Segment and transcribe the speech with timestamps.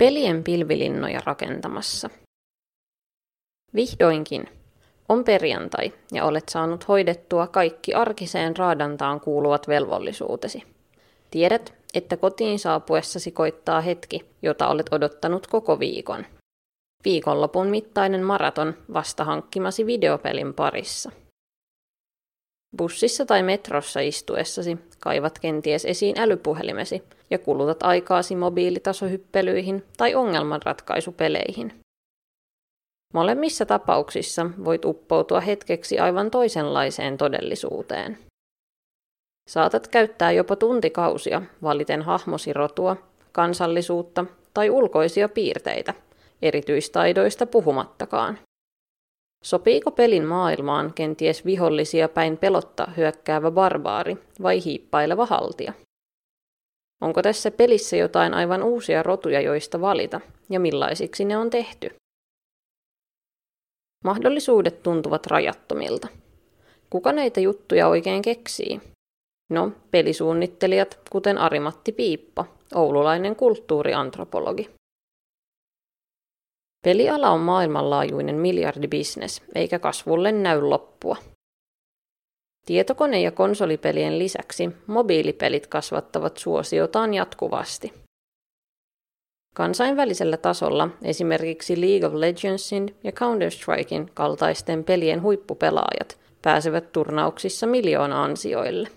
[0.00, 2.10] Pelien pilvilinnoja rakentamassa.
[3.74, 4.48] Vihdoinkin
[5.08, 10.62] on perjantai ja olet saanut hoidettua kaikki arkiseen raadantaan kuuluvat velvollisuutesi.
[11.30, 16.26] Tiedät, että kotiin saapuessasi koittaa hetki, jota olet odottanut koko viikon.
[17.04, 21.10] Viikonlopun mittainen maraton vasta hankkimasi videopelin parissa.
[22.76, 31.80] Bussissa tai metrossa istuessasi kaivat kenties esiin älypuhelimesi ja kulutat aikaasi mobiilitasohyppelyihin tai ongelmanratkaisupeleihin.
[33.14, 38.18] Molemmissa tapauksissa voit uppoutua hetkeksi aivan toisenlaiseen todellisuuteen.
[39.48, 42.96] Saatat käyttää jopa tuntikausia valiten hahmosi rotua,
[43.32, 45.94] kansallisuutta tai ulkoisia piirteitä,
[46.42, 48.38] erityistaidoista puhumattakaan.
[49.44, 55.72] Sopiiko pelin maailmaan kenties vihollisia päin pelotta hyökkäävä barbaari vai hiippaileva haltija?
[57.00, 61.90] Onko tässä pelissä jotain aivan uusia rotuja, joista valita, ja millaisiksi ne on tehty?
[64.04, 66.08] Mahdollisuudet tuntuvat rajattomilta.
[66.90, 68.80] Kuka näitä juttuja oikein keksii?
[69.50, 72.44] No, pelisuunnittelijat, kuten Arimatti Piippa,
[72.74, 74.70] oululainen kulttuuriantropologi.
[76.84, 81.16] Peliala on maailmanlaajuinen miljardibisnes, eikä kasvulle näy loppua.
[82.66, 87.92] Tietokone- ja konsolipelien lisäksi mobiilipelit kasvattavat suosiotaan jatkuvasti.
[89.54, 98.88] Kansainvälisellä tasolla esimerkiksi League of Legendsin ja Counter-Strikein kaltaisten pelien huippupelaajat pääsevät turnauksissa miljoona ansioille.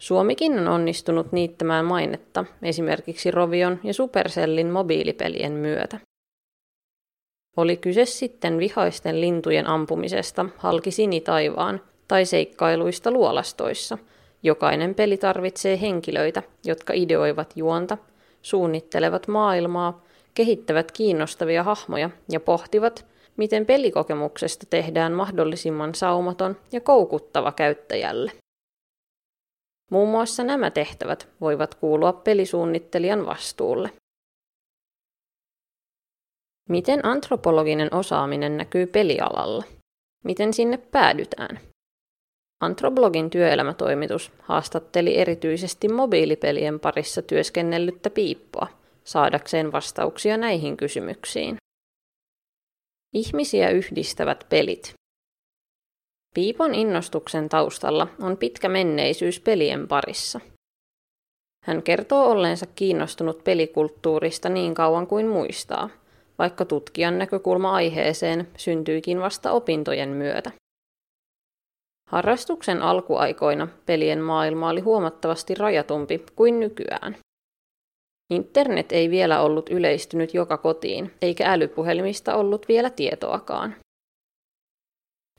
[0.00, 5.98] Suomikin on onnistunut niittämään mainetta esimerkiksi Rovion ja Supercellin mobiilipelien myötä.
[7.56, 13.98] Oli kyse sitten vihaisten lintujen ampumisesta halki sinitaivaan tai seikkailuista luolastoissa.
[14.42, 17.98] Jokainen peli tarvitsee henkilöitä, jotka ideoivat juonta,
[18.42, 20.04] suunnittelevat maailmaa,
[20.34, 28.32] kehittävät kiinnostavia hahmoja ja pohtivat, miten pelikokemuksesta tehdään mahdollisimman saumaton ja koukuttava käyttäjälle.
[29.90, 33.90] Muun muassa nämä tehtävät voivat kuulua pelisuunnittelijan vastuulle.
[36.68, 39.64] Miten antropologinen osaaminen näkyy pelialalla?
[40.24, 41.60] Miten sinne päädytään?
[42.60, 48.66] Antropologin työelämätoimitus haastatteli erityisesti mobiilipelien parissa työskennellyttä piippoa
[49.04, 51.56] saadakseen vastauksia näihin kysymyksiin.
[53.14, 54.99] Ihmisiä yhdistävät pelit.
[56.34, 60.40] Piipon innostuksen taustalla on pitkä menneisyys pelien parissa.
[61.64, 65.90] Hän kertoo olleensa kiinnostunut pelikulttuurista niin kauan kuin muistaa,
[66.38, 70.50] vaikka tutkijan näkökulma aiheeseen syntyikin vasta opintojen myötä.
[72.08, 77.16] Harrastuksen alkuaikoina pelien maailma oli huomattavasti rajatumpi kuin nykyään.
[78.30, 83.74] Internet ei vielä ollut yleistynyt joka kotiin, eikä älypuhelimista ollut vielä tietoakaan.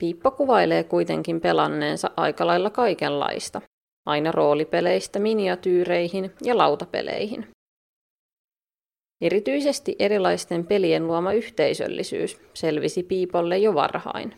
[0.02, 3.60] Piippo kuvailee kuitenkin pelanneensa aika lailla kaikenlaista,
[4.06, 7.48] aina roolipeleistä miniatyyreihin ja lautapeleihin.
[9.20, 14.34] Erityisesti erilaisten pelien luoma yhteisöllisyys selvisi Piipolle jo varhain.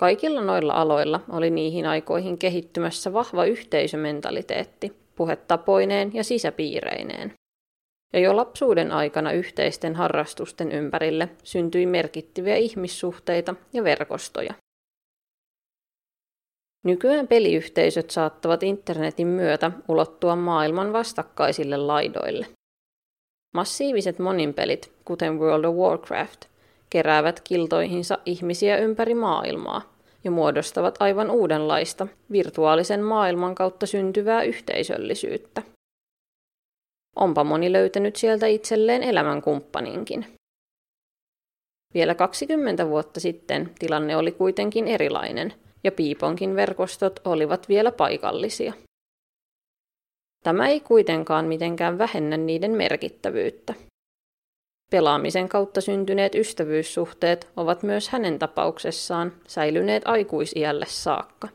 [0.00, 7.32] Kaikilla noilla aloilla oli niihin aikoihin kehittymässä vahva yhteisömentaliteetti, puhetapoineen ja sisäpiireineen.
[8.12, 14.54] Ja jo lapsuuden aikana yhteisten harrastusten ympärille syntyi merkittäviä ihmissuhteita ja verkostoja.
[16.84, 22.46] Nykyään peliyhteisöt saattavat internetin myötä ulottua maailman vastakkaisille laidoille.
[23.54, 26.44] Massiiviset moninpelit, kuten World of Warcraft,
[26.90, 29.92] keräävät kiltoihinsa ihmisiä ympäri maailmaa
[30.24, 35.62] ja muodostavat aivan uudenlaista virtuaalisen maailman kautta syntyvää yhteisöllisyyttä.
[37.20, 40.26] Onpa moni löytänyt sieltä itselleen elämänkumppaninkin.
[41.94, 48.72] Vielä 20 vuotta sitten tilanne oli kuitenkin erilainen, ja Piiponkin verkostot olivat vielä paikallisia.
[50.44, 53.74] Tämä ei kuitenkaan mitenkään vähennä niiden merkittävyyttä.
[54.90, 61.48] Pelaamisen kautta syntyneet ystävyyssuhteet ovat myös hänen tapauksessaan säilyneet aikuisiälle saakka.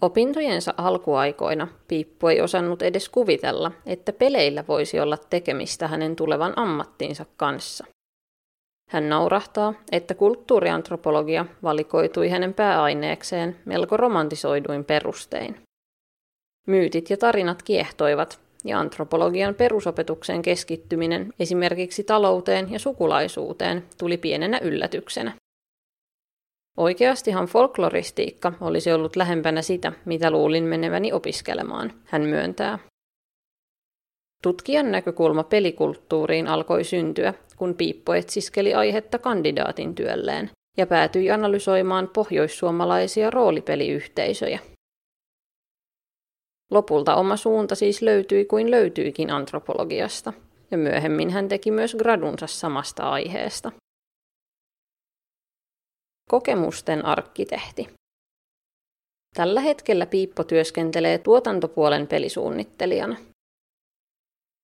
[0.00, 7.26] Opintojensa alkuaikoina Piippu ei osannut edes kuvitella, että peleillä voisi olla tekemistä hänen tulevan ammattinsa
[7.36, 7.84] kanssa.
[8.90, 15.60] Hän naurahtaa, että kulttuuriantropologia valikoitui hänen pääaineekseen melko romantisoiduin perustein.
[16.66, 25.32] Myytit ja tarinat kiehtoivat, ja antropologian perusopetukseen keskittyminen esimerkiksi talouteen ja sukulaisuuteen tuli pienenä yllätyksenä.
[26.76, 32.78] Oikeastihan folkloristiikka olisi ollut lähempänä sitä, mitä luulin meneväni opiskelemaan, hän myöntää.
[34.42, 43.30] Tutkijan näkökulma pelikulttuuriin alkoi syntyä, kun Piippo etsiskeli aihetta kandidaatin työlleen ja päätyi analysoimaan pohjoissuomalaisia
[43.30, 44.58] roolipeliyhteisöjä.
[46.70, 50.32] Lopulta oma suunta siis löytyi kuin löytyikin antropologiasta,
[50.70, 53.72] ja myöhemmin hän teki myös gradunsa samasta aiheesta.
[56.34, 57.88] Kokemusten arkkitehti.
[59.34, 63.16] Tällä hetkellä Piippo työskentelee tuotantopuolen pelisuunnittelijana.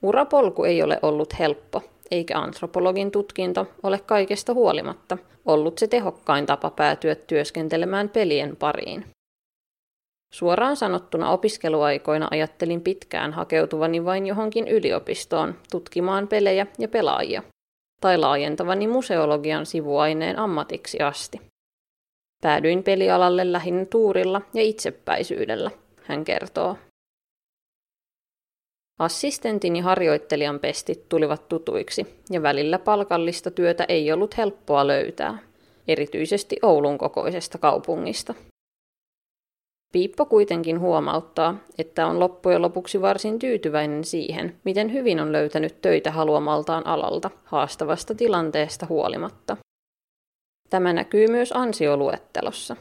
[0.02, 6.70] Urapolku ei ole ollut helppo, eikä antropologin tutkinto ole kaikesta huolimatta ollut se tehokkain tapa
[6.70, 9.06] päätyä työskentelemään pelien pariin.
[10.32, 17.43] Suoraan sanottuna opiskeluaikoina ajattelin pitkään hakeutuvani vain johonkin yliopistoon tutkimaan pelejä ja pelaajia,
[18.00, 21.50] tai laajentavani museologian sivuaineen ammatiksi asti.
[22.40, 25.70] Päädyin pelialalle lähinnä tuurilla ja itsepäisyydellä,
[26.02, 26.76] hän kertoo.
[28.98, 35.38] Assistentin ja harjoittelijan pestit tulivat tutuiksi, ja välillä palkallista työtä ei ollut helppoa löytää,
[35.88, 38.34] erityisesti Oulun kokoisesta kaupungista.
[39.92, 46.10] Piippo kuitenkin huomauttaa, että on loppujen lopuksi varsin tyytyväinen siihen, miten hyvin on löytänyt töitä
[46.10, 49.56] haluamaltaan alalta haastavasta tilanteesta huolimatta.
[50.70, 52.76] Tämä näkyy myös ansioluettelossa.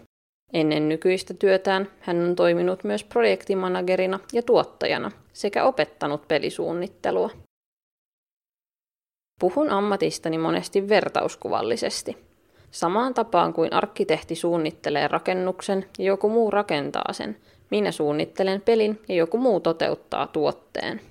[0.54, 7.30] Ennen nykyistä työtään hän on toiminut myös projektimanagerina ja tuottajana sekä opettanut pelisuunnittelua.
[9.40, 12.18] Puhun ammatistani monesti vertauskuvallisesti.
[12.72, 17.38] Samaan tapaan kuin arkkitehti suunnittelee rakennuksen ja joku muu rakentaa sen,
[17.72, 21.02] minä suunnittelen pelin ja joku muu toteuttaa tuotteen.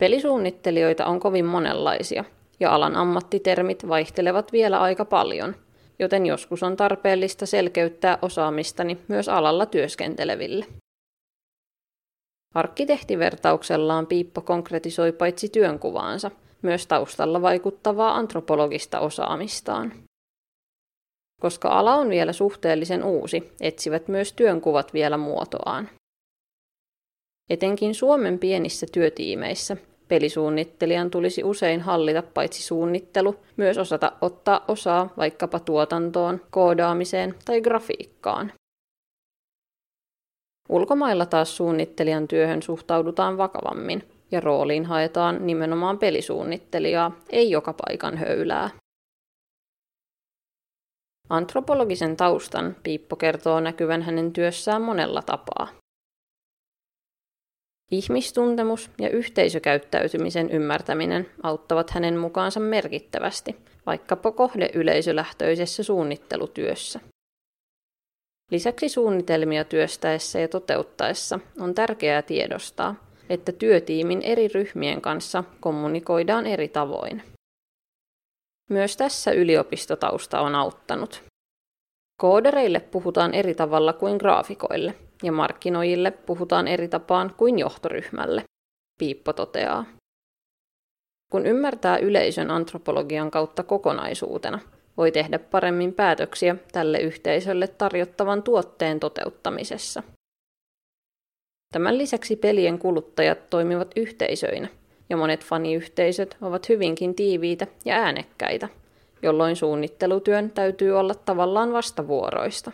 [0.00, 2.24] Pelisuunnittelijoita on kovin monenlaisia,
[2.60, 5.56] ja alan ammattitermit vaihtelevat vielä aika paljon,
[5.98, 10.66] joten joskus on tarpeellista selkeyttää osaamistani myös alalla työskenteleville.
[12.54, 16.30] Arkkitehtivertauksellaan Piippo konkretisoi paitsi työnkuvaansa,
[16.62, 19.92] myös taustalla vaikuttavaa antropologista osaamistaan.
[21.40, 25.90] Koska ala on vielä suhteellisen uusi, etsivät myös työnkuvat vielä muotoaan.
[27.50, 29.76] Etenkin Suomen pienissä työtiimeissä
[30.08, 38.52] Pelisuunnittelijan tulisi usein hallita paitsi suunnittelu, myös osata ottaa osaa vaikkapa tuotantoon, koodaamiseen tai grafiikkaan.
[40.68, 48.70] Ulkomailla taas suunnittelijan työhön suhtaudutaan vakavammin, ja rooliin haetaan nimenomaan pelisuunnittelijaa, ei joka paikan höylää.
[51.28, 55.68] Antropologisen taustan Piippo kertoo näkyvän hänen työssään monella tapaa.
[57.90, 67.00] Ihmistuntemus ja yhteisökäyttäytymisen ymmärtäminen auttavat hänen mukaansa merkittävästi, vaikkapa kohdeyleisölähtöisessä suunnittelutyössä.
[68.50, 72.94] Lisäksi suunnitelmia työstäessä ja toteuttaessa on tärkeää tiedostaa,
[73.28, 77.22] että työtiimin eri ryhmien kanssa kommunikoidaan eri tavoin.
[78.70, 81.22] Myös tässä yliopistotausta on auttanut.
[82.20, 88.44] Koodereille puhutaan eri tavalla kuin graafikoille, ja markkinoijille puhutaan eri tapaan kuin johtoryhmälle,
[88.98, 89.84] Piippo toteaa.
[91.32, 94.58] Kun ymmärtää yleisön antropologian kautta kokonaisuutena,
[94.96, 100.02] voi tehdä paremmin päätöksiä tälle yhteisölle tarjottavan tuotteen toteuttamisessa.
[101.72, 104.68] Tämän lisäksi pelien kuluttajat toimivat yhteisöinä,
[105.10, 108.68] ja monet faniyhteisöt ovat hyvinkin tiiviitä ja äänekkäitä,
[109.22, 112.72] jolloin suunnittelutyön täytyy olla tavallaan vastavuoroista.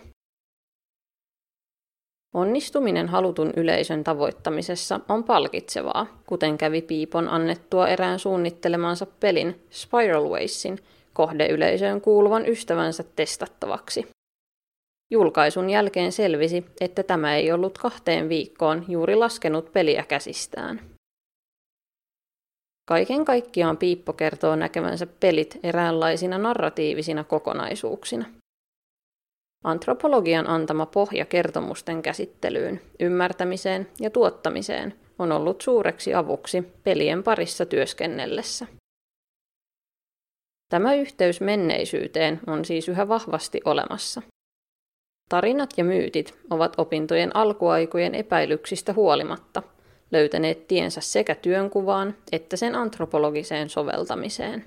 [2.34, 10.78] Onnistuminen halutun yleisön tavoittamisessa on palkitsevaa, kuten kävi Piipon annettua erään suunnittelemansa pelin Spiral Wavesin
[11.12, 14.06] kohdeyleisöön kuuluvan ystävänsä testattavaksi.
[15.12, 20.80] Julkaisun jälkeen selvisi, että tämä ei ollut kahteen viikkoon juuri laskenut peliä käsistään.
[22.88, 28.24] Kaiken kaikkiaan Piippo kertoo näkevänsä pelit eräänlaisina narratiivisina kokonaisuuksina–
[29.64, 38.66] Antropologian antama pohja kertomusten käsittelyyn, ymmärtämiseen ja tuottamiseen on ollut suureksi avuksi pelien parissa työskennellessä.
[40.68, 44.22] Tämä yhteys menneisyyteen on siis yhä vahvasti olemassa.
[45.28, 49.62] Tarinat ja myytit ovat opintojen alkuaikojen epäilyksistä huolimatta
[50.10, 54.64] löytäneet tiensä sekä työnkuvaan että sen antropologiseen soveltamiseen.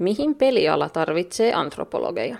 [0.00, 2.36] Mihin peliala tarvitsee antropologeja?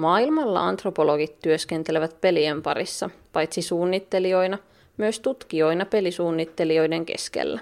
[0.00, 4.58] Maailmalla antropologit työskentelevät pelien parissa, paitsi suunnittelijoina,
[4.96, 7.60] myös tutkijoina pelisuunnittelijoiden keskellä.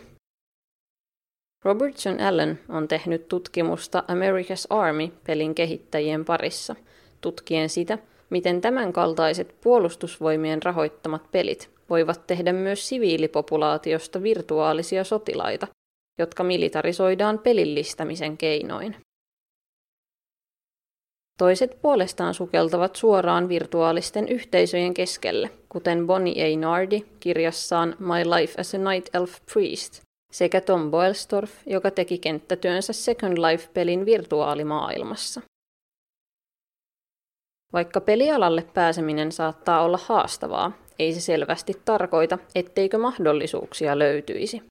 [1.65, 6.77] Robertson Allen on tehnyt tutkimusta America's Army-pelin kehittäjien parissa,
[7.21, 7.99] tutkien sitä,
[8.31, 15.67] miten tämänkaltaiset puolustusvoimien rahoittamat pelit voivat tehdä myös siviilipopulaatiosta virtuaalisia sotilaita,
[16.19, 18.97] jotka militarisoidaan pelillistämisen keinoin.
[21.39, 26.59] Toiset puolestaan sukeltavat suoraan virtuaalisten yhteisöjen keskelle, kuten Bonnie A.
[26.59, 30.03] Nardi kirjassaan My Life as a Night Elf Priest,
[30.33, 35.41] sekä Tom Boelstorff, joka teki kenttätyönsä Second Life-pelin virtuaalimaailmassa.
[37.73, 44.63] Vaikka pelialalle pääseminen saattaa olla haastavaa, ei se selvästi tarkoita, etteikö mahdollisuuksia löytyisi.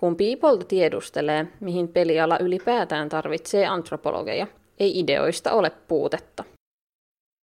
[0.00, 4.46] Kun Piipolta tiedustelee, mihin peliala ylipäätään tarvitsee antropologeja,
[4.80, 6.44] ei ideoista ole puutetta.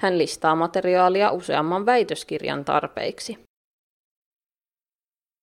[0.01, 3.37] Hän listaa materiaalia useamman väitöskirjan tarpeiksi.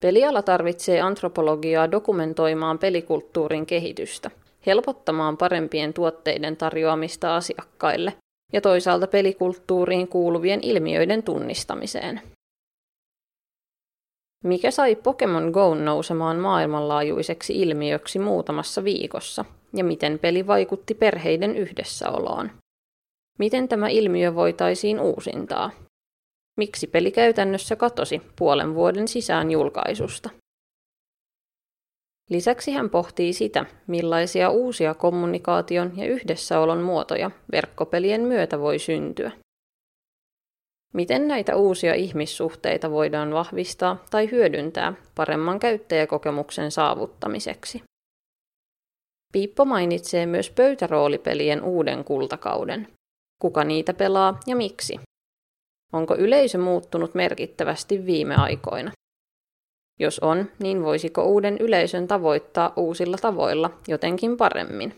[0.03, 4.31] Peliala tarvitsee antropologiaa dokumentoimaan pelikulttuurin kehitystä,
[4.67, 8.13] helpottamaan parempien tuotteiden tarjoamista asiakkaille
[8.53, 12.21] ja toisaalta pelikulttuuriin kuuluvien ilmiöiden tunnistamiseen.
[14.45, 19.45] Mikä sai Pokemon Go nousemaan maailmanlaajuiseksi ilmiöksi muutamassa viikossa,
[19.75, 22.51] ja miten peli vaikutti perheiden yhdessäoloon?
[23.39, 25.71] Miten tämä ilmiö voitaisiin uusintaa?
[26.57, 30.31] Miksi peli käytännössä katosi puolen vuoden sisään julkaisusta?
[32.31, 39.31] Lisäksi hän pohtii sitä, millaisia uusia kommunikaation ja yhdessäolon muotoja verkkopelien myötä voi syntyä.
[40.95, 47.83] Miten näitä uusia ihmissuhteita voidaan vahvistaa tai hyödyntää paremman käyttäjäkokemuksen saavuttamiseksi?
[49.33, 52.89] Piippo mainitsee myös pöytäroolipelien uuden kultakauden.
[53.43, 55.01] Kuka niitä pelaa ja miksi?
[55.93, 58.93] Onko yleisö muuttunut merkittävästi viime aikoina?
[60.01, 64.95] Jos on, niin voisiko uuden yleisön tavoittaa uusilla tavoilla jotenkin paremmin?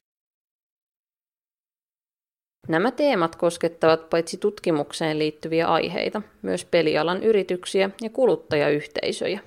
[2.69, 9.41] Nämä teemat koskettavat paitsi tutkimukseen liittyviä aiheita, myös pelialan yrityksiä ja kuluttajayhteisöjä.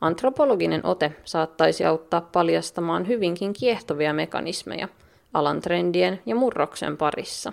[0.00, 4.88] Antropologinen ote saattaisi auttaa paljastamaan hyvinkin kiehtovia mekanismeja
[5.34, 7.52] alan trendien ja murroksen parissa.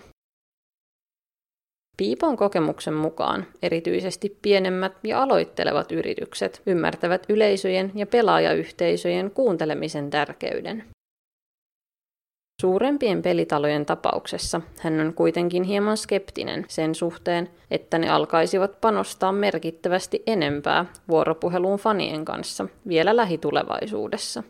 [1.97, 10.83] Piipon kokemuksen mukaan erityisesti pienemmät ja aloittelevat yritykset ymmärtävät yleisöjen ja pelaajayhteisöjen kuuntelemisen tärkeyden.
[12.61, 20.23] Suurempien pelitalojen tapauksessa hän on kuitenkin hieman skeptinen sen suhteen, että ne alkaisivat panostaa merkittävästi
[20.27, 24.43] enempää vuoropuheluun fanien kanssa vielä lähitulevaisuudessa.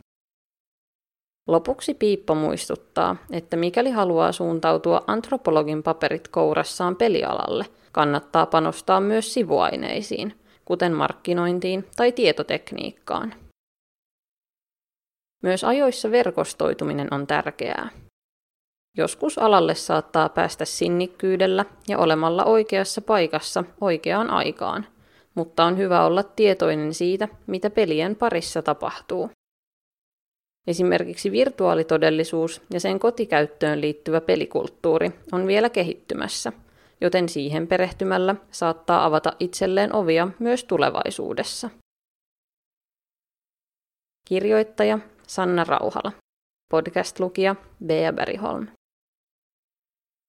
[1.48, 10.34] Lopuksi Piippo muistuttaa, että mikäli haluaa suuntautua antropologin paperit kourassaan pelialalle, kannattaa panostaa myös sivuaineisiin,
[10.66, 13.34] kuten markkinointiin tai tietotekniikkaan.
[15.46, 17.90] Myös ajoissa verkostoituminen on tärkeää.
[18.98, 24.88] Joskus alalle saattaa päästä sinnikkyydellä ja olemalla oikeassa paikassa oikeaan aikaan,
[25.36, 29.30] mutta on hyvä olla tietoinen siitä, mitä pelien parissa tapahtuu.
[30.68, 36.52] Esimerkiksi virtuaalitodellisuus ja sen kotikäyttöön liittyvä pelikulttuuri on vielä kehittymässä,
[37.02, 41.70] joten siihen perehtymällä saattaa avata itselleen ovia myös tulevaisuudessa.
[44.28, 46.12] Kirjoittaja Sanna Rauhala.
[46.72, 48.68] Podcast-lukija Bea Beriholm.